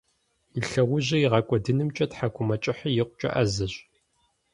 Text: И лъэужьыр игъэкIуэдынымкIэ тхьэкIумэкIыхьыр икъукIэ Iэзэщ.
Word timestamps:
И 0.57 0.61
лъэужьыр 0.69 1.19
игъэкIуэдынымкIэ 1.25 2.05
тхьэкIумэкIыхьыр 2.11 2.93
икъукIэ 3.01 3.29
Iэзэщ. 3.39 3.73